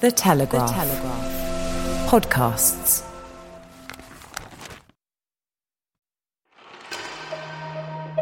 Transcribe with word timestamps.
The 0.00 0.12
Telegraph. 0.12 0.68
The 0.68 0.74
Telegraph. 0.74 2.08
Podcasts. 2.08 3.04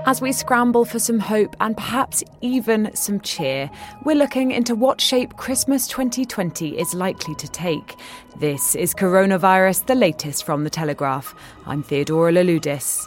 As 0.07 0.23
we 0.23 0.33
scramble 0.33 0.87
for 0.87 0.99
some 0.99 1.19
hope 1.19 1.55
and 1.61 1.77
perhaps 1.77 2.25
even 2.41 2.91
some 2.97 3.21
cheer, 3.21 3.71
we're 4.07 4.17
looking 4.17 4.53
into 4.53 4.75
what 4.75 5.03
shape 5.03 5.37
Christmas 5.37 5.87
2020 5.89 6.79
is 6.79 6.95
likely 6.95 7.35
to 7.35 7.49
take. 7.49 7.97
This 8.39 8.75
is 8.75 8.95
Coronavirus, 8.95 9.85
the 9.85 9.97
latest 9.97 10.45
from 10.45 10.65
The 10.65 10.71
Telegraph. 10.71 11.35
I'm 11.67 11.83
Theodora 11.83 12.33
Louloudis. 12.33 13.07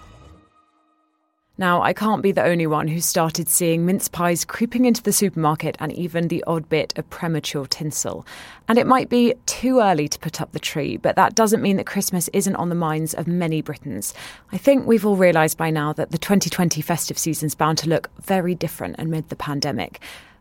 Now, 1.59 1.81
I 1.81 1.91
can't 1.91 2.21
be 2.21 2.31
the 2.31 2.45
only 2.45 2.67
one 2.67 2.87
who 2.87 3.01
started 3.01 3.49
seeing 3.49 3.85
mince 3.85 4.07
pies 4.07 4.45
creeping 4.45 4.85
into 4.85 5.03
the 5.03 5.11
supermarket 5.11 5.75
and 5.81 5.91
even 5.91 6.29
the 6.29 6.41
odd 6.47 6.69
bit 6.69 6.97
of 6.97 7.09
premature 7.09 7.67
tinsel. 7.67 8.25
And 8.69 8.77
it 8.77 8.87
might 8.87 9.09
be 9.09 9.33
too 9.45 9.81
early 9.81 10.07
to 10.07 10.19
put 10.19 10.39
up 10.39 10.53
the 10.53 10.59
tree, 10.59 10.95
but 10.95 11.17
that 11.17 11.35
doesn't 11.35 11.61
mean 11.61 11.75
that 11.75 11.85
Christmas 11.85 12.29
isn't 12.31 12.55
on 12.55 12.69
the 12.69 12.75
minds 12.75 13.13
of 13.13 13.27
many 13.27 13.61
Britons. 13.61 14.13
I 14.53 14.57
think 14.57 14.87
we've 14.87 15.05
all 15.05 15.17
realised 15.17 15.57
by 15.57 15.69
now 15.69 15.91
that 15.91 16.11
the 16.11 16.17
2020 16.17 16.81
festive 16.81 17.17
season's 17.17 17.55
bound 17.55 17.77
to 17.79 17.89
look 17.89 18.09
very 18.21 18.55
different 18.55 18.95
amid 18.97 19.27
the 19.27 19.35
pandemic. 19.35 19.99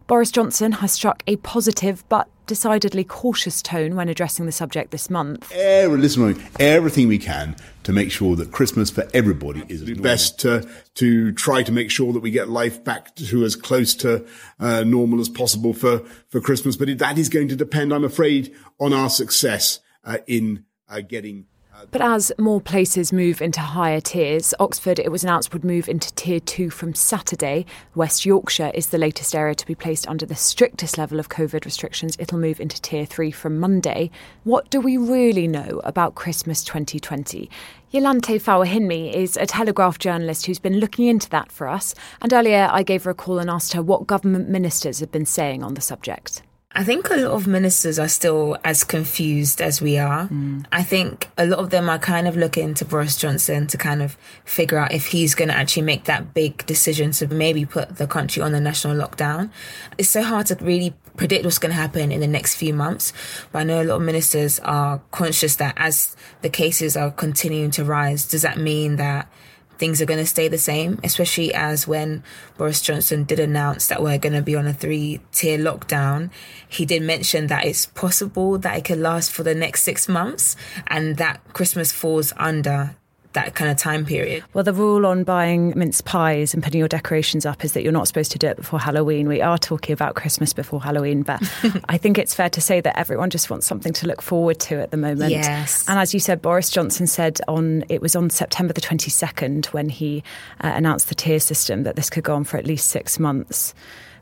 Boris 0.08 0.30
Johnson 0.30 0.72
has 0.72 0.90
struck 0.90 1.22
a 1.26 1.36
positive 1.36 2.02
but 2.08 2.30
decidedly 2.46 3.04
cautious 3.04 3.60
tone 3.60 3.94
when 3.94 4.08
addressing 4.08 4.46
the 4.46 4.52
subject 4.52 4.90
this 4.90 5.10
month. 5.10 5.52
listen, 5.86 6.42
everything 6.58 7.08
we 7.08 7.18
can 7.18 7.54
to 7.82 7.92
make 7.92 8.10
sure 8.10 8.34
that 8.36 8.50
Christmas 8.50 8.88
for 8.88 9.06
everybody 9.12 9.64
is 9.68 9.82
best 10.00 10.40
to, 10.40 10.66
to 10.94 11.32
try 11.32 11.62
to 11.62 11.70
make 11.70 11.90
sure 11.90 12.14
that 12.14 12.20
we 12.20 12.30
get 12.30 12.48
life 12.48 12.82
back 12.82 13.14
to 13.16 13.44
as 13.44 13.54
close 13.54 13.94
to 13.96 14.26
uh, 14.58 14.82
normal 14.82 15.20
as 15.20 15.28
possible 15.28 15.74
for, 15.74 15.98
for 16.30 16.40
Christmas. 16.40 16.74
But 16.74 16.96
that 16.96 17.18
is 17.18 17.28
going 17.28 17.48
to 17.48 17.56
depend, 17.56 17.92
I'm 17.92 18.02
afraid, 18.02 18.54
on 18.80 18.94
our 18.94 19.10
success 19.10 19.80
uh, 20.04 20.18
in 20.26 20.64
uh, 20.88 21.02
getting 21.02 21.44
but 21.90 22.00
as 22.00 22.32
more 22.38 22.60
places 22.60 23.12
move 23.12 23.40
into 23.40 23.60
higher 23.60 24.00
tiers, 24.00 24.52
Oxford, 24.58 24.98
it 24.98 25.10
was 25.10 25.22
announced, 25.22 25.52
would 25.52 25.64
move 25.64 25.88
into 25.88 26.12
Tier 26.14 26.40
2 26.40 26.70
from 26.70 26.94
Saturday. 26.94 27.66
West 27.94 28.26
Yorkshire 28.26 28.72
is 28.74 28.88
the 28.88 28.98
latest 28.98 29.34
area 29.34 29.54
to 29.54 29.66
be 29.66 29.74
placed 29.74 30.06
under 30.08 30.26
the 30.26 30.34
strictest 30.34 30.98
level 30.98 31.18
of 31.18 31.28
COVID 31.28 31.64
restrictions. 31.64 32.16
It'll 32.18 32.38
move 32.38 32.60
into 32.60 32.80
Tier 32.80 33.06
3 33.06 33.30
from 33.30 33.58
Monday. 33.58 34.10
What 34.44 34.70
do 34.70 34.80
we 34.80 34.96
really 34.96 35.48
know 35.48 35.80
about 35.84 36.14
Christmas 36.14 36.62
2020? 36.64 37.50
Yolanthe 37.92 38.40
Fawehinmi 38.40 39.12
is 39.14 39.36
a 39.36 39.46
Telegraph 39.46 39.98
journalist 39.98 40.46
who's 40.46 40.58
been 40.58 40.78
looking 40.78 41.06
into 41.06 41.30
that 41.30 41.50
for 41.50 41.68
us. 41.68 41.94
And 42.20 42.32
earlier 42.32 42.68
I 42.70 42.82
gave 42.82 43.04
her 43.04 43.10
a 43.10 43.14
call 43.14 43.38
and 43.38 43.48
asked 43.48 43.72
her 43.72 43.82
what 43.82 44.06
government 44.06 44.48
ministers 44.48 45.00
have 45.00 45.10
been 45.10 45.26
saying 45.26 45.62
on 45.62 45.74
the 45.74 45.80
subject. 45.80 46.42
I 46.72 46.84
think 46.84 47.08
a 47.08 47.16
lot 47.16 47.32
of 47.32 47.46
ministers 47.46 47.98
are 47.98 48.08
still 48.08 48.58
as 48.62 48.84
confused 48.84 49.62
as 49.62 49.80
we 49.80 49.96
are. 49.96 50.28
Mm. 50.28 50.66
I 50.70 50.82
think 50.82 51.28
a 51.38 51.46
lot 51.46 51.60
of 51.60 51.70
them 51.70 51.88
are 51.88 51.98
kind 51.98 52.28
of 52.28 52.36
looking 52.36 52.74
to 52.74 52.84
Boris 52.84 53.16
Johnson 53.16 53.66
to 53.68 53.78
kind 53.78 54.02
of 54.02 54.18
figure 54.44 54.76
out 54.76 54.92
if 54.92 55.06
he's 55.06 55.34
going 55.34 55.48
to 55.48 55.56
actually 55.56 55.82
make 55.82 56.04
that 56.04 56.34
big 56.34 56.66
decision 56.66 57.12
to 57.12 57.26
maybe 57.26 57.64
put 57.64 57.96
the 57.96 58.06
country 58.06 58.42
on 58.42 58.54
a 58.54 58.60
national 58.60 58.96
lockdown. 58.96 59.50
It's 59.96 60.10
so 60.10 60.22
hard 60.22 60.46
to 60.46 60.56
really 60.56 60.94
predict 61.16 61.44
what's 61.44 61.58
going 61.58 61.70
to 61.70 61.76
happen 61.76 62.12
in 62.12 62.20
the 62.20 62.28
next 62.28 62.56
few 62.56 62.74
months. 62.74 63.14
But 63.50 63.60
I 63.60 63.64
know 63.64 63.82
a 63.82 63.84
lot 63.84 63.96
of 63.96 64.02
ministers 64.02 64.60
are 64.60 65.00
conscious 65.10 65.56
that 65.56 65.72
as 65.78 66.16
the 66.42 66.50
cases 66.50 66.98
are 66.98 67.10
continuing 67.10 67.70
to 67.72 67.84
rise, 67.84 68.28
does 68.28 68.42
that 68.42 68.58
mean 68.58 68.96
that 68.96 69.32
things 69.78 70.02
are 70.02 70.06
going 70.06 70.18
to 70.18 70.26
stay 70.26 70.48
the 70.48 70.58
same, 70.58 70.98
especially 71.04 71.54
as 71.54 71.86
when 71.86 72.22
Boris 72.56 72.82
Johnson 72.82 73.24
did 73.24 73.38
announce 73.38 73.86
that 73.86 74.02
we're 74.02 74.18
going 74.18 74.34
to 74.34 74.42
be 74.42 74.56
on 74.56 74.66
a 74.66 74.72
three 74.72 75.20
tier 75.32 75.58
lockdown, 75.58 76.30
he 76.68 76.84
did 76.84 77.02
mention 77.02 77.46
that 77.46 77.64
it's 77.64 77.86
possible 77.86 78.58
that 78.58 78.76
it 78.76 78.84
could 78.84 78.98
last 78.98 79.30
for 79.30 79.42
the 79.42 79.54
next 79.54 79.82
six 79.82 80.08
months 80.08 80.56
and 80.86 81.16
that 81.16 81.40
Christmas 81.52 81.92
falls 81.92 82.32
under 82.36 82.96
that 83.38 83.54
kind 83.54 83.70
of 83.70 83.76
time 83.76 84.04
period. 84.04 84.42
Well, 84.52 84.64
the 84.64 84.72
rule 84.72 85.06
on 85.06 85.22
buying 85.22 85.72
mince 85.76 86.00
pies 86.00 86.54
and 86.54 86.62
putting 86.62 86.78
your 86.78 86.88
decorations 86.88 87.46
up 87.46 87.64
is 87.64 87.72
that 87.72 87.82
you're 87.82 87.92
not 87.92 88.08
supposed 88.08 88.32
to 88.32 88.38
do 88.38 88.48
it 88.48 88.56
before 88.56 88.80
Halloween. 88.80 89.28
We 89.28 89.40
are 89.40 89.58
talking 89.58 89.92
about 89.92 90.16
Christmas 90.16 90.52
before 90.52 90.82
Halloween, 90.82 91.22
but 91.22 91.40
I 91.88 91.98
think 91.98 92.18
it's 92.18 92.34
fair 92.34 92.50
to 92.50 92.60
say 92.60 92.80
that 92.80 92.98
everyone 92.98 93.30
just 93.30 93.48
wants 93.48 93.66
something 93.66 93.92
to 93.92 94.06
look 94.06 94.22
forward 94.22 94.58
to 94.60 94.80
at 94.80 94.90
the 94.90 94.96
moment. 94.96 95.30
Yes. 95.30 95.88
And 95.88 95.98
as 95.98 96.12
you 96.12 96.20
said, 96.20 96.42
Boris 96.42 96.70
Johnson 96.70 97.06
said 97.06 97.40
on 97.46 97.84
it 97.88 98.02
was 98.02 98.16
on 98.16 98.28
September 98.30 98.72
the 98.72 98.80
22nd 98.80 99.66
when 99.66 99.88
he 99.88 100.24
uh, 100.60 100.72
announced 100.74 101.08
the 101.08 101.14
tier 101.14 101.38
system 101.40 101.84
that 101.84 101.94
this 101.94 102.10
could 102.10 102.24
go 102.24 102.34
on 102.34 102.44
for 102.44 102.56
at 102.56 102.66
least 102.66 102.88
six 102.88 103.18
months. 103.18 103.72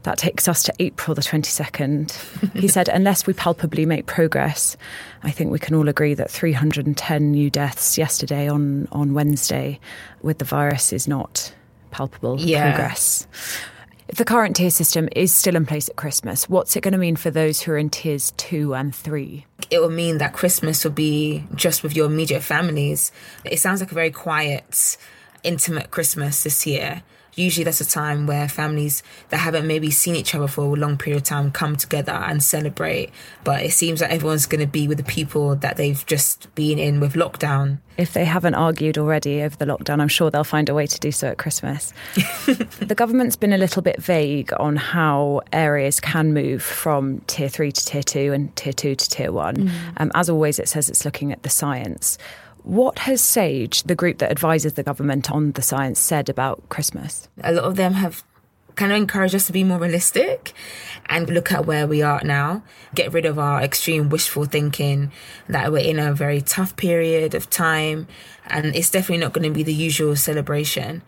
That 0.06 0.19
takes 0.19 0.47
us 0.47 0.62
to 0.62 0.72
April 0.78 1.17
the 1.17 1.21
22nd. 1.21 2.53
he 2.61 2.69
said, 2.69 2.89
unless 2.89 3.27
we 3.27 3.33
palpably 3.33 3.84
make 3.87 4.06
progress, 4.06 4.77
I 5.25 5.33
think 5.33 5.50
we 5.50 5.59
can 5.59 5.75
all 5.75 5.89
agree 5.89 6.15
that 6.15 6.31
310 6.31 7.33
new 7.33 7.50
deaths 7.50 7.99
yesterday 7.99 8.49
on, 8.49 8.87
on 8.93 9.15
Wednesday 9.15 9.81
with 10.22 10.39
the 10.39 10.45
virus 10.45 10.93
is 10.93 11.09
not 11.09 11.53
palpable 11.91 12.39
yeah. 12.39 12.71
progress. 12.71 13.27
If 14.06 14.19
the 14.19 14.25
current 14.25 14.55
tier 14.55 14.71
system 14.71 15.09
is 15.11 15.34
still 15.34 15.56
in 15.56 15.66
place 15.66 15.89
at 15.89 15.97
Christmas, 15.97 16.49
what's 16.49 16.77
it 16.77 16.83
going 16.83 16.93
to 16.93 16.99
mean 16.99 17.16
for 17.16 17.33
those 17.33 17.61
who 17.61 17.72
are 17.72 17.77
in 17.77 17.91
tiers 17.91 18.33
two 18.37 18.77
and 18.77 18.95
three? 18.95 19.45
It 19.71 19.81
will 19.81 19.91
mean 19.91 20.19
that 20.19 20.34
Christmas 20.34 20.84
will 20.84 20.93
be 20.93 21.43
just 21.56 21.83
with 21.83 21.97
your 21.97 22.06
immediate 22.06 22.45
families. 22.45 23.11
It 23.45 23.59
sounds 23.59 23.81
like 23.81 23.91
a 23.91 23.95
very 23.97 24.12
quiet, 24.12 24.99
intimate 25.43 25.91
Christmas 25.91 26.45
this 26.45 26.65
year 26.65 27.03
usually 27.37 27.65
that's 27.65 27.81
a 27.81 27.89
time 27.89 28.27
where 28.27 28.49
families 28.49 29.03
that 29.29 29.39
haven't 29.39 29.67
maybe 29.67 29.91
seen 29.91 30.17
each 30.17 30.35
other 30.35 30.49
for 30.49 30.63
a 30.63 30.69
long 30.79 30.97
period 30.97 31.19
of 31.19 31.23
time 31.23 31.51
come 31.53 31.77
together 31.77 32.13
and 32.13 32.43
celebrate. 32.43 33.11
But 33.45 33.63
it 33.63 33.73
seems 33.73 34.01
like 34.01 34.11
everyone's 34.11 34.47
going 34.47 34.63
to 34.63 34.67
be 34.67 34.89
with 34.89 34.99
the 34.99 35.05
people 35.05 35.55
that 35.57 35.77
they've 35.77 36.05
just 36.07 36.53
been 36.55 36.79
in 36.79 36.99
with 36.99 37.15
lockdown. 37.15 37.79
If 37.97 38.13
they 38.13 38.25
haven't 38.25 38.55
argued 38.55 38.99
already 38.99 39.43
over 39.43 39.57
the 39.57 39.65
lockdown, 39.65 40.01
I'm 40.01 40.09
sure 40.09 40.31
they'll 40.31 40.45
find 40.45 40.69
a 40.69 40.75
way 40.75 40.87
to 40.87 41.01
do 41.01 41.13
so 41.13 41.29
at 41.29 41.39
Christmas. 41.39 41.95
the 42.47 42.95
government's 42.95 43.37
been 43.37 43.53
a 43.53 43.59
little 43.59 43.81
bit 43.81 44.03
vague 44.03 44.53
on 44.59 44.77
how 44.77 45.43
areas 45.53 46.01
can 46.01 46.35
move 46.35 46.63
from 46.63 47.21
tier 47.27 47.49
three 47.49 47.73
to 47.73 47.85
tier 47.85 48.03
two 48.03 48.33
and 48.33 48.55
tier 48.57 48.73
two 48.73 48.95
to 48.95 49.09
tier 49.09 49.33
one. 49.33 49.57
Mm. 49.57 49.71
Um, 49.97 50.13
as 50.15 50.29
always, 50.29 50.59
it 50.59 50.69
says 50.69 50.89
it's 50.91 51.05
looking 51.05 51.33
at 51.33 51.43
the 51.43 51.49
science. 51.49 52.19
What 52.66 52.99
has 52.99 53.21
SAGE, 53.21 53.84
the 53.84 53.94
group 53.94 54.19
that 54.19 54.32
advises 54.32 54.72
the 54.72 54.82
government 54.82 55.31
on 55.31 55.53
the 55.53 55.62
science, 55.62 56.00
said 56.00 56.28
about 56.28 56.69
Christmas? 56.69 57.28
A 57.44 57.53
lot 57.53 57.62
of 57.62 57.77
them 57.77 57.93
have 57.93 58.25
kind 58.75 58.91
of 58.91 58.99
encouraged 58.99 59.37
us 59.37 59.47
to 59.47 59.53
be 59.53 59.62
more 59.62 59.78
realistic 59.78 60.53
and 61.09 61.31
look 61.31 61.53
at 61.53 61.65
where 61.65 61.87
we 61.87 62.03
are 62.03 62.21
now, 62.25 62.65
get 62.93 63.12
rid 63.12 63.25
of 63.25 63.38
our 63.38 63.62
extreme 63.62 64.09
wishful 64.09 64.47
thinking 64.47 65.12
that 65.49 65.71
we're 65.71 65.78
in 65.78 66.00
a 66.00 66.12
very 66.12 66.41
tough 66.41 66.75
period 66.75 67.37
of 67.37 67.49
time 67.49 68.09
and 68.49 68.75
it's 68.75 68.91
definitely 68.91 69.25
not 69.25 69.33
going 69.33 69.48
to 69.48 69.54
be 69.54 69.62
the 69.62 69.72
usual 69.72 70.16
celebration. 70.16 71.03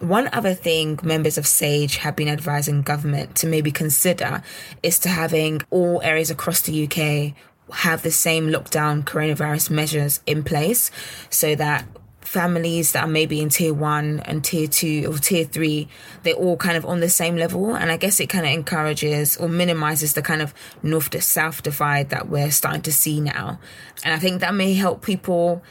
One 0.00 0.28
other 0.32 0.52
thing 0.52 0.98
members 1.04 1.38
of 1.38 1.46
SAGE 1.46 1.98
have 1.98 2.16
been 2.16 2.28
advising 2.28 2.82
government 2.82 3.36
to 3.36 3.46
maybe 3.46 3.70
consider 3.70 4.42
is 4.82 4.98
to 4.98 5.08
having 5.08 5.62
all 5.70 6.02
areas 6.02 6.32
across 6.32 6.60
the 6.62 6.84
UK 6.88 7.36
have 7.72 8.02
the 8.02 8.10
same 8.10 8.48
lockdown 8.48 9.04
coronavirus 9.04 9.70
measures 9.70 10.20
in 10.26 10.44
place 10.44 10.90
so 11.30 11.54
that 11.54 11.86
families 12.20 12.92
that 12.92 13.04
are 13.04 13.08
maybe 13.08 13.40
in 13.40 13.48
tier 13.48 13.72
one 13.72 14.20
and 14.20 14.42
tier 14.44 14.66
two 14.66 15.06
or 15.08 15.18
tier 15.18 15.44
three, 15.44 15.88
they're 16.22 16.34
all 16.34 16.56
kind 16.56 16.76
of 16.76 16.84
on 16.84 17.00
the 17.00 17.08
same 17.08 17.36
level. 17.36 17.74
And 17.74 17.90
I 17.90 17.96
guess 17.96 18.18
it 18.20 18.28
kind 18.28 18.44
of 18.46 18.52
encourages 18.52 19.36
or 19.36 19.48
minimizes 19.48 20.14
the 20.14 20.22
kind 20.22 20.42
of 20.42 20.54
north 20.82 21.10
to 21.10 21.20
south 21.20 21.62
divide 21.62 22.10
that 22.10 22.28
we're 22.28 22.50
starting 22.50 22.82
to 22.82 22.92
see 22.92 23.20
now. 23.20 23.60
And 24.02 24.14
I 24.14 24.18
think 24.18 24.40
that 24.40 24.54
may 24.54 24.74
help 24.74 25.02
people 25.02 25.62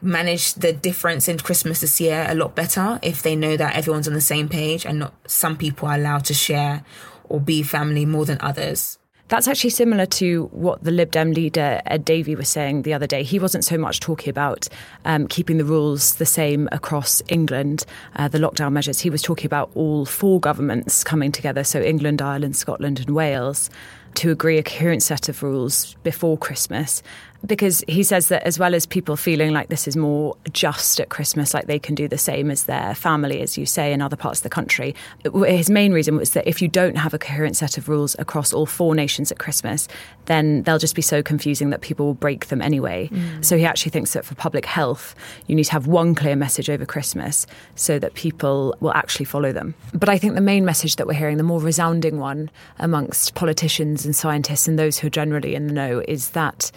manage 0.00 0.54
the 0.54 0.72
difference 0.72 1.28
in 1.28 1.38
Christmas 1.38 1.80
this 1.80 2.00
year 2.00 2.26
a 2.28 2.34
lot 2.34 2.54
better 2.54 3.00
if 3.02 3.22
they 3.22 3.34
know 3.34 3.56
that 3.56 3.74
everyone's 3.74 4.06
on 4.06 4.14
the 4.14 4.20
same 4.20 4.48
page 4.48 4.86
and 4.86 5.00
not 5.00 5.14
some 5.26 5.56
people 5.56 5.88
are 5.88 5.96
allowed 5.96 6.24
to 6.24 6.34
share 6.34 6.84
or 7.24 7.40
be 7.40 7.62
family 7.62 8.06
more 8.06 8.24
than 8.24 8.38
others. 8.40 8.98
That's 9.28 9.46
actually 9.46 9.70
similar 9.70 10.06
to 10.06 10.48
what 10.52 10.82
the 10.82 10.90
Lib 10.90 11.10
Dem 11.10 11.32
leader 11.32 11.82
Ed 11.84 12.02
Davey 12.02 12.34
was 12.34 12.48
saying 12.48 12.82
the 12.82 12.94
other 12.94 13.06
day. 13.06 13.22
He 13.22 13.38
wasn't 13.38 13.62
so 13.62 13.76
much 13.76 14.00
talking 14.00 14.30
about 14.30 14.68
um, 15.04 15.28
keeping 15.28 15.58
the 15.58 15.66
rules 15.66 16.14
the 16.14 16.24
same 16.24 16.66
across 16.72 17.20
England, 17.28 17.84
uh, 18.16 18.28
the 18.28 18.38
lockdown 18.38 18.72
measures. 18.72 19.00
He 19.00 19.10
was 19.10 19.20
talking 19.20 19.44
about 19.44 19.70
all 19.74 20.06
four 20.06 20.40
governments 20.40 21.04
coming 21.04 21.30
together, 21.30 21.62
so 21.62 21.78
England, 21.78 22.22
Ireland, 22.22 22.56
Scotland, 22.56 23.00
and 23.00 23.10
Wales. 23.10 23.68
to 24.14 24.30
agree 24.32 24.58
a 24.58 24.62
coherent 24.62 25.02
set 25.02 25.28
of 25.28 25.42
rules 25.42 25.94
before 26.02 26.36
Christmas 26.36 27.02
because 27.46 27.84
he 27.86 28.02
says 28.02 28.28
that 28.28 28.42
as 28.42 28.58
well 28.58 28.74
as 28.74 28.84
people 28.84 29.16
feeling 29.16 29.52
like 29.52 29.68
this 29.68 29.86
is 29.86 29.96
more 29.96 30.36
just 30.52 30.98
at 30.98 31.08
Christmas, 31.08 31.54
like 31.54 31.66
they 31.66 31.78
can 31.78 31.94
do 31.94 32.08
the 32.08 32.18
same 32.18 32.50
as 32.50 32.64
their 32.64 32.94
family, 32.94 33.40
as 33.40 33.56
you 33.56 33.64
say, 33.64 33.92
in 33.92 34.02
other 34.02 34.16
parts 34.16 34.40
of 34.40 34.42
the 34.42 34.50
country, 34.50 34.94
his 35.46 35.70
main 35.70 35.92
reason 35.92 36.16
was 36.16 36.32
that 36.32 36.46
if 36.48 36.60
you 36.60 36.68
don't 36.68 36.96
have 36.96 37.14
a 37.14 37.18
coherent 37.18 37.56
set 37.56 37.78
of 37.78 37.88
rules 37.88 38.16
across 38.18 38.52
all 38.52 38.66
four 38.66 38.94
nations 38.94 39.30
at 39.30 39.38
Christmas, 39.38 39.86
then 40.26 40.62
they'll 40.64 40.78
just 40.78 40.96
be 40.96 41.02
so 41.02 41.22
confusing 41.22 41.70
that 41.70 41.80
people 41.80 42.06
will 42.06 42.14
break 42.14 42.46
them 42.46 42.60
anyway. 42.60 43.08
Mm. 43.12 43.44
So 43.44 43.56
he 43.56 43.64
actually 43.64 43.90
thinks 43.90 44.12
that 44.14 44.24
for 44.24 44.34
public 44.34 44.66
health, 44.66 45.14
you 45.46 45.54
need 45.54 45.64
to 45.64 45.72
have 45.72 45.86
one 45.86 46.14
clear 46.14 46.36
message 46.36 46.68
over 46.68 46.84
Christmas 46.84 47.46
so 47.76 47.98
that 48.00 48.14
people 48.14 48.76
will 48.80 48.92
actually 48.94 49.24
follow 49.24 49.52
them. 49.52 49.74
But 49.94 50.08
I 50.08 50.18
think 50.18 50.34
the 50.34 50.40
main 50.40 50.64
message 50.64 50.96
that 50.96 51.06
we're 51.06 51.14
hearing, 51.14 51.36
the 51.36 51.44
more 51.44 51.60
resounding 51.60 52.18
one 52.18 52.50
amongst 52.78 53.34
politicians 53.34 54.04
and 54.04 54.14
scientists 54.14 54.66
and 54.66 54.78
those 54.78 54.98
who 54.98 55.06
are 55.06 55.10
generally 55.10 55.54
in 55.54 55.68
the 55.68 55.72
know, 55.72 56.02
is 56.08 56.30
that 56.30 56.72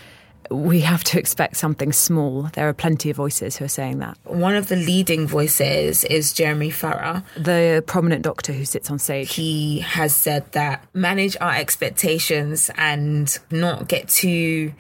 we 0.52 0.82
have 0.82 1.04
to 1.06 1.20
expect 1.20 1.58
something 1.58 1.94
small. 1.94 2.44
There 2.54 2.68
are 2.68 2.74
plenty 2.74 3.10
of 3.10 3.18
voices 3.18 3.58
who 3.58 3.66
are 3.66 3.70
saying 3.70 4.00
that. 4.00 4.18
One 4.26 4.56
of 4.56 4.68
the 4.68 4.76
leading 4.76 5.28
voices 5.28 6.04
is 6.04 6.34
Jeremy 6.34 6.70
Farrar, 6.70 7.24
the 7.38 7.84
prominent 7.88 8.24
doctor 8.24 8.54
who 8.54 8.66
sits 8.66 8.92
on 8.92 9.00
SAGE. 9.00 9.34
He 9.34 9.80
has 9.80 10.16
said 10.16 10.52
that 10.52 10.86
manage 10.94 11.38
our 11.40 11.56
expectations 11.56 12.70
and 12.76 13.38
not 13.50 13.88
get 13.88 14.10
too 14.10 14.74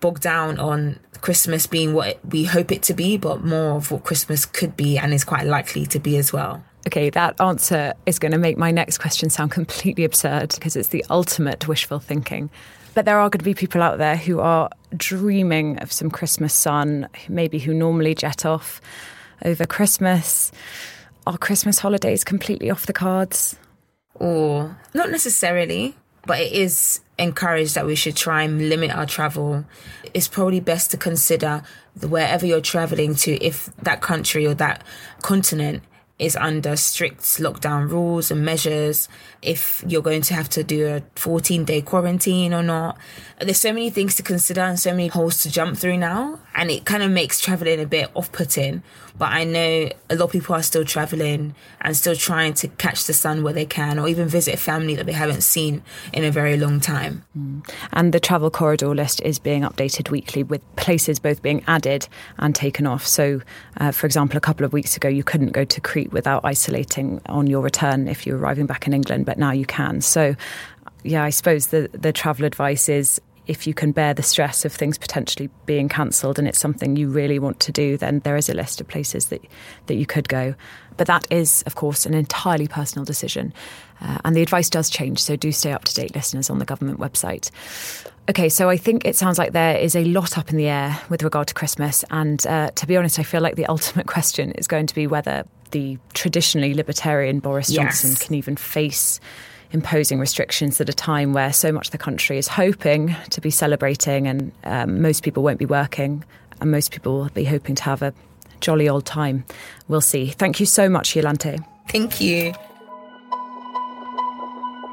bogged 0.00 0.22
down 0.22 0.58
on 0.58 1.00
Christmas 1.20 1.66
being 1.66 1.92
what 1.94 2.20
we 2.30 2.44
hope 2.44 2.70
it 2.70 2.82
to 2.84 2.94
be, 2.94 3.16
but 3.16 3.44
more 3.44 3.76
of 3.76 3.90
what 3.90 4.04
Christmas 4.04 4.46
could 4.46 4.76
be 4.76 4.96
and 4.96 5.12
is 5.12 5.24
quite 5.24 5.46
likely 5.46 5.86
to 5.86 5.98
be 5.98 6.16
as 6.16 6.32
well. 6.32 6.62
Okay, 6.86 7.10
that 7.10 7.40
answer 7.40 7.92
is 8.06 8.18
going 8.18 8.32
to 8.32 8.38
make 8.38 8.56
my 8.56 8.70
next 8.70 8.98
question 8.98 9.28
sound 9.28 9.50
completely 9.50 10.04
absurd 10.04 10.54
because 10.54 10.76
it's 10.76 10.88
the 10.88 11.04
ultimate 11.10 11.66
wishful 11.66 11.98
thinking. 11.98 12.50
But 12.98 13.04
there 13.04 13.20
are 13.20 13.30
going 13.30 13.38
to 13.38 13.44
be 13.44 13.54
people 13.54 13.80
out 13.80 13.98
there 13.98 14.16
who 14.16 14.40
are 14.40 14.70
dreaming 14.96 15.78
of 15.78 15.92
some 15.92 16.10
Christmas 16.10 16.52
sun, 16.52 17.08
maybe 17.28 17.60
who 17.60 17.72
normally 17.72 18.12
jet 18.12 18.44
off 18.44 18.80
over 19.44 19.66
Christmas. 19.66 20.50
Are 21.24 21.38
Christmas 21.38 21.78
holidays 21.78 22.24
completely 22.24 22.70
off 22.70 22.86
the 22.86 22.92
cards? 22.92 23.54
Or 24.14 24.76
not 24.94 25.12
necessarily, 25.12 25.94
but 26.26 26.40
it 26.40 26.50
is 26.50 26.98
encouraged 27.20 27.76
that 27.76 27.86
we 27.86 27.94
should 27.94 28.16
try 28.16 28.42
and 28.42 28.68
limit 28.68 28.90
our 28.90 29.06
travel. 29.06 29.64
It's 30.12 30.26
probably 30.26 30.58
best 30.58 30.90
to 30.90 30.96
consider 30.96 31.62
wherever 32.00 32.46
you're 32.46 32.60
traveling 32.60 33.14
to, 33.14 33.36
if 33.36 33.70
that 33.76 34.00
country 34.00 34.44
or 34.44 34.54
that 34.54 34.82
continent 35.22 35.84
is 36.18 36.34
under 36.36 36.76
strict 36.76 37.20
lockdown 37.38 37.88
rules 37.88 38.30
and 38.30 38.44
measures, 38.44 39.08
if 39.40 39.84
you're 39.86 40.02
going 40.02 40.22
to 40.22 40.34
have 40.34 40.48
to 40.48 40.64
do 40.64 40.88
a 40.88 41.02
14 41.14 41.64
day 41.64 41.80
quarantine 41.80 42.52
or 42.52 42.62
not. 42.62 42.98
There's 43.40 43.60
so 43.60 43.72
many 43.72 43.90
things 43.90 44.16
to 44.16 44.22
consider 44.22 44.62
and 44.62 44.78
so 44.78 44.90
many 44.90 45.08
holes 45.08 45.42
to 45.42 45.50
jump 45.50 45.78
through 45.78 45.98
now. 45.98 46.40
And 46.58 46.72
it 46.72 46.84
kind 46.84 47.04
of 47.04 47.10
makes 47.12 47.40
traveling 47.40 47.80
a 47.80 47.86
bit 47.86 48.10
off 48.14 48.32
putting. 48.32 48.82
But 49.16 49.30
I 49.32 49.44
know 49.44 49.90
a 50.10 50.16
lot 50.16 50.24
of 50.24 50.32
people 50.32 50.56
are 50.56 50.62
still 50.62 50.84
traveling 50.84 51.54
and 51.80 51.96
still 51.96 52.16
trying 52.16 52.54
to 52.54 52.68
catch 52.68 53.04
the 53.04 53.12
sun 53.12 53.44
where 53.44 53.52
they 53.52 53.64
can 53.64 53.98
or 53.98 54.08
even 54.08 54.26
visit 54.26 54.54
a 54.54 54.56
family 54.56 54.96
that 54.96 55.06
they 55.06 55.12
haven't 55.12 55.42
seen 55.42 55.82
in 56.12 56.24
a 56.24 56.32
very 56.32 56.56
long 56.56 56.80
time. 56.80 57.24
Mm. 57.38 57.68
And 57.92 58.12
the 58.12 58.18
travel 58.18 58.50
corridor 58.50 58.92
list 58.92 59.20
is 59.22 59.38
being 59.38 59.62
updated 59.62 60.10
weekly 60.10 60.42
with 60.42 60.60
places 60.74 61.20
both 61.20 61.42
being 61.42 61.62
added 61.68 62.08
and 62.38 62.56
taken 62.56 62.88
off. 62.88 63.06
So, 63.06 63.40
uh, 63.76 63.92
for 63.92 64.06
example, 64.06 64.36
a 64.36 64.40
couple 64.40 64.66
of 64.66 64.72
weeks 64.72 64.96
ago, 64.96 65.08
you 65.08 65.22
couldn't 65.22 65.52
go 65.52 65.64
to 65.64 65.80
Crete 65.80 66.12
without 66.12 66.44
isolating 66.44 67.20
on 67.26 67.46
your 67.46 67.62
return 67.62 68.08
if 68.08 68.26
you're 68.26 68.36
arriving 68.36 68.66
back 68.66 68.86
in 68.86 68.92
England, 68.92 69.26
but 69.26 69.38
now 69.38 69.52
you 69.52 69.64
can. 69.64 70.00
So, 70.00 70.34
yeah, 71.04 71.22
I 71.22 71.30
suppose 71.30 71.68
the, 71.68 71.88
the 71.92 72.12
travel 72.12 72.44
advice 72.44 72.88
is 72.88 73.20
if 73.48 73.66
you 73.66 73.74
can 73.74 73.92
bear 73.92 74.14
the 74.14 74.22
stress 74.22 74.64
of 74.64 74.72
things 74.72 74.98
potentially 74.98 75.48
being 75.66 75.88
cancelled 75.88 76.38
and 76.38 76.46
it's 76.46 76.58
something 76.58 76.96
you 76.96 77.08
really 77.08 77.38
want 77.38 77.58
to 77.60 77.72
do, 77.72 77.96
then 77.96 78.20
there 78.20 78.36
is 78.36 78.48
a 78.48 78.54
list 78.54 78.80
of 78.80 78.86
places 78.86 79.26
that, 79.26 79.42
that 79.86 79.94
you 79.94 80.06
could 80.06 80.28
go. 80.28 80.54
But 80.98 81.06
that 81.06 81.26
is, 81.30 81.62
of 81.62 81.74
course, 81.74 82.04
an 82.06 82.14
entirely 82.14 82.68
personal 82.68 83.04
decision. 83.04 83.54
Uh, 84.00 84.18
and 84.24 84.36
the 84.36 84.42
advice 84.42 84.68
does 84.68 84.90
change, 84.90 85.18
so 85.18 85.34
do 85.34 85.50
stay 85.50 85.72
up 85.72 85.84
to 85.84 85.94
date, 85.94 86.14
listeners, 86.14 86.50
on 86.50 86.58
the 86.58 86.64
government 86.64 87.00
website. 87.00 87.50
Okay, 88.28 88.50
so 88.50 88.68
I 88.68 88.76
think 88.76 89.06
it 89.06 89.16
sounds 89.16 89.38
like 89.38 89.52
there 89.52 89.76
is 89.78 89.96
a 89.96 90.04
lot 90.04 90.36
up 90.36 90.50
in 90.50 90.56
the 90.56 90.66
air 90.66 91.00
with 91.08 91.22
regard 91.22 91.48
to 91.48 91.54
Christmas. 91.54 92.04
And 92.10 92.46
uh, 92.46 92.70
to 92.72 92.86
be 92.86 92.96
honest, 92.96 93.18
I 93.18 93.22
feel 93.22 93.40
like 93.40 93.56
the 93.56 93.66
ultimate 93.68 94.06
question 94.06 94.52
is 94.52 94.66
going 94.66 94.86
to 94.86 94.94
be 94.94 95.06
whether 95.06 95.44
the 95.70 95.98
traditionally 96.12 96.74
libertarian 96.74 97.40
Boris 97.40 97.68
Johnson 97.70 98.10
yes. 98.10 98.22
can 98.22 98.34
even 98.34 98.56
face 98.56 99.20
imposing 99.72 100.18
restrictions 100.18 100.80
at 100.80 100.88
a 100.88 100.92
time 100.92 101.32
where 101.32 101.52
so 101.52 101.72
much 101.72 101.88
of 101.88 101.92
the 101.92 101.98
country 101.98 102.38
is 102.38 102.48
hoping 102.48 103.14
to 103.30 103.40
be 103.40 103.50
celebrating 103.50 104.26
and 104.26 104.52
um, 104.64 105.02
most 105.02 105.22
people 105.22 105.42
won't 105.42 105.58
be 105.58 105.66
working 105.66 106.24
and 106.60 106.70
most 106.70 106.90
people 106.90 107.18
will 107.18 107.28
be 107.30 107.44
hoping 107.44 107.74
to 107.74 107.82
have 107.84 108.02
a 108.02 108.12
jolly 108.60 108.88
old 108.88 109.04
time. 109.04 109.44
We'll 109.86 110.00
see. 110.00 110.30
Thank 110.30 110.60
you 110.60 110.66
so 110.66 110.88
much, 110.88 111.14
Yolanthe. 111.14 111.64
Thank 111.88 112.20
you. 112.20 112.52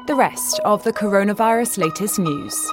The 0.06 0.14
rest 0.14 0.60
of 0.64 0.84
the 0.84 0.92
coronavirus 0.92 1.78
latest 1.78 2.18
news. 2.18 2.72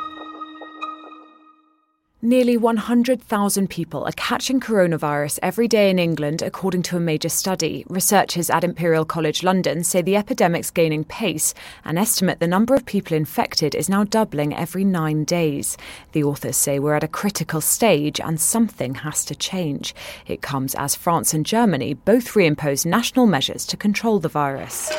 Nearly 2.26 2.56
100,000 2.56 3.70
people 3.70 4.06
are 4.06 4.14
catching 4.14 4.62
coronavirus 4.62 5.40
every 5.44 5.68
day 5.68 5.90
in 5.90 6.00
England, 6.00 6.42
according 6.42 6.84
to 6.84 6.96
a 6.96 7.02
major 7.02 7.28
study. 7.28 7.84
Researchers 7.90 8.50
at 8.50 8.64
Imperial 8.64 9.04
College 9.04 9.44
London 9.44 9.84
say 9.84 10.02
the 10.02 10.16
epidemic's 10.16 10.72
gaining 10.72 11.04
pace 11.04 11.54
and 11.84 12.00
estimate 12.00 12.40
the 12.40 12.48
number 12.48 12.76
of 12.76 12.86
people 12.86 13.18
infected 13.18 13.76
is 13.76 13.90
now 13.90 14.06
doubling 14.06 14.56
every 14.56 14.86
nine 14.86 15.26
days. 15.26 15.76
The 16.14 16.24
authors 16.24 16.56
say 16.56 16.80
we're 16.80 16.96
at 16.96 17.04
a 17.04 17.10
critical 17.10 17.60
stage 17.60 18.22
and 18.22 18.40
something 18.40 18.96
has 18.96 19.26
to 19.26 19.36
change. 19.36 19.94
It 20.26 20.42
comes 20.42 20.76
as 20.76 20.96
France 20.96 21.34
and 21.34 21.46
Germany 21.46 21.94
both 21.94 22.36
reimpose 22.36 22.86
national 22.86 23.26
measures 23.26 23.66
to 23.66 23.76
control 23.76 24.20
the 24.20 24.30
virus. 24.30 24.90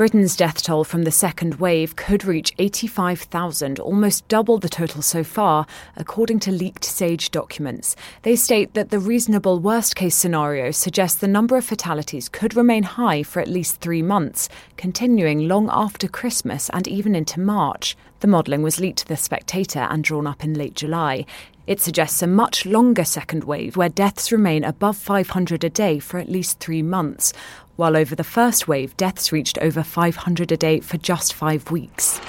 Britain's 0.00 0.34
death 0.34 0.62
toll 0.62 0.82
from 0.82 1.02
the 1.02 1.10
second 1.10 1.56
wave 1.56 1.94
could 1.94 2.24
reach 2.24 2.54
85,000, 2.58 3.78
almost 3.78 4.26
double 4.28 4.56
the 4.56 4.66
total 4.66 5.02
so 5.02 5.22
far, 5.22 5.66
according 5.94 6.40
to 6.40 6.50
leaked 6.50 6.86
SAGE 6.86 7.30
documents. 7.30 7.96
They 8.22 8.34
state 8.34 8.72
that 8.72 8.88
the 8.88 8.98
reasonable 8.98 9.58
worst 9.58 9.96
case 9.96 10.14
scenario 10.14 10.70
suggests 10.70 11.20
the 11.20 11.28
number 11.28 11.54
of 11.58 11.66
fatalities 11.66 12.30
could 12.30 12.56
remain 12.56 12.84
high 12.84 13.22
for 13.22 13.40
at 13.40 13.48
least 13.48 13.82
three 13.82 14.00
months, 14.00 14.48
continuing 14.78 15.46
long 15.46 15.68
after 15.70 16.08
Christmas 16.08 16.70
and 16.70 16.88
even 16.88 17.14
into 17.14 17.38
March. 17.38 17.94
The 18.20 18.26
modelling 18.26 18.62
was 18.62 18.80
leaked 18.80 19.00
to 19.00 19.08
The 19.08 19.18
Spectator 19.18 19.80
and 19.90 20.02
drawn 20.02 20.26
up 20.26 20.42
in 20.42 20.54
late 20.54 20.76
July. 20.76 21.26
It 21.66 21.78
suggests 21.78 22.22
a 22.22 22.26
much 22.26 22.66
longer 22.66 23.04
second 23.04 23.44
wave 23.44 23.76
where 23.76 23.88
deaths 23.88 24.32
remain 24.32 24.64
above 24.64 24.96
500 24.96 25.62
a 25.62 25.70
day 25.70 25.98
for 25.98 26.18
at 26.18 26.28
least 26.28 26.58
three 26.58 26.82
months, 26.82 27.32
while 27.80 27.96
over 27.96 28.14
the 28.14 28.22
first 28.22 28.68
wave, 28.68 28.94
deaths 28.98 29.32
reached 29.32 29.56
over 29.56 29.82
500 29.82 30.52
a 30.52 30.56
day 30.58 30.80
for 30.80 30.98
just 30.98 31.32
five 31.32 31.70
weeks. 31.70 32.20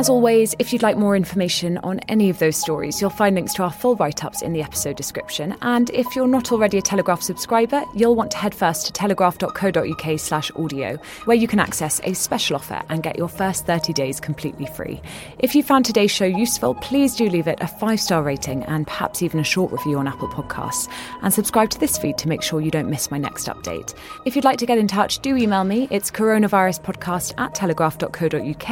As 0.00 0.08
always, 0.08 0.54
if 0.58 0.72
you'd 0.72 0.82
like 0.82 0.96
more 0.96 1.14
information 1.14 1.76
on 1.76 1.98
any 2.08 2.30
of 2.30 2.38
those 2.38 2.56
stories, 2.56 3.02
you'll 3.02 3.10
find 3.10 3.34
links 3.34 3.52
to 3.52 3.62
our 3.64 3.70
full 3.70 3.96
write 3.96 4.24
ups 4.24 4.40
in 4.40 4.54
the 4.54 4.62
episode 4.62 4.96
description. 4.96 5.54
And 5.60 5.90
if 5.90 6.16
you're 6.16 6.26
not 6.26 6.52
already 6.52 6.78
a 6.78 6.80
Telegraph 6.80 7.20
subscriber, 7.20 7.84
you'll 7.94 8.14
want 8.14 8.30
to 8.30 8.38
head 8.38 8.54
first 8.54 8.86
to 8.86 8.94
telegraph.co.uk 8.94 10.18
slash 10.18 10.50
audio, 10.56 10.96
where 11.26 11.36
you 11.36 11.46
can 11.46 11.60
access 11.60 12.00
a 12.04 12.14
special 12.14 12.56
offer 12.56 12.80
and 12.88 13.02
get 13.02 13.18
your 13.18 13.28
first 13.28 13.66
30 13.66 13.92
days 13.92 14.20
completely 14.20 14.64
free. 14.64 15.02
If 15.38 15.54
you 15.54 15.62
found 15.62 15.84
today's 15.84 16.10
show 16.10 16.24
useful, 16.24 16.76
please 16.76 17.14
do 17.14 17.28
leave 17.28 17.46
it 17.46 17.58
a 17.60 17.66
five 17.66 18.00
star 18.00 18.22
rating 18.22 18.62
and 18.62 18.86
perhaps 18.86 19.20
even 19.20 19.38
a 19.38 19.44
short 19.44 19.70
review 19.70 19.98
on 19.98 20.08
Apple 20.08 20.28
Podcasts. 20.28 20.90
And 21.20 21.30
subscribe 21.30 21.68
to 21.72 21.78
this 21.78 21.98
feed 21.98 22.16
to 22.16 22.28
make 22.28 22.40
sure 22.40 22.62
you 22.62 22.70
don't 22.70 22.88
miss 22.88 23.10
my 23.10 23.18
next 23.18 23.48
update. 23.48 23.94
If 24.24 24.34
you'd 24.34 24.46
like 24.46 24.60
to 24.60 24.66
get 24.66 24.78
in 24.78 24.88
touch, 24.88 25.18
do 25.18 25.36
email 25.36 25.64
me. 25.64 25.88
It's 25.90 26.10
coronaviruspodcast 26.10 27.34
at 27.36 27.54
telegraph.co.uk, 27.54 28.70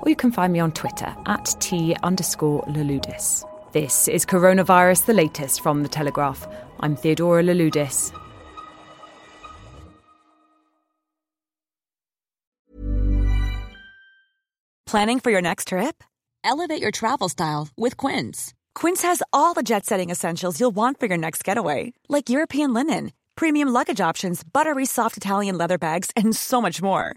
or 0.00 0.08
you 0.10 0.16
can 0.16 0.30
find 0.30 0.52
me 0.52 0.60
on 0.60 0.65
on 0.66 0.72
Twitter 0.72 1.14
at 1.26 1.44
T 1.60 1.94
underscore 2.02 2.62
Louloudis. 2.66 3.44
This 3.70 4.08
is 4.08 4.26
Coronavirus, 4.26 5.06
the 5.06 5.14
latest 5.14 5.60
from 5.60 5.84
The 5.84 5.88
Telegraph. 5.88 6.44
I'm 6.80 6.96
Theodora 6.96 7.42
Louloudis. 7.44 8.12
Planning 14.86 15.20
for 15.20 15.30
your 15.30 15.42
next 15.42 15.68
trip? 15.68 16.02
Elevate 16.42 16.82
your 16.82 16.90
travel 16.92 17.28
style 17.28 17.68
with 17.76 17.96
Quince. 17.96 18.52
Quince 18.74 19.02
has 19.02 19.22
all 19.32 19.54
the 19.54 19.62
jet 19.62 19.84
setting 19.86 20.10
essentials 20.10 20.58
you'll 20.58 20.74
want 20.82 20.98
for 20.98 21.06
your 21.06 21.18
next 21.18 21.44
getaway, 21.44 21.92
like 22.08 22.30
European 22.30 22.72
linen, 22.72 23.12
premium 23.36 23.68
luggage 23.68 24.00
options, 24.00 24.42
buttery 24.42 24.86
soft 24.86 25.16
Italian 25.16 25.58
leather 25.58 25.78
bags, 25.78 26.10
and 26.16 26.34
so 26.34 26.60
much 26.60 26.82
more 26.82 27.16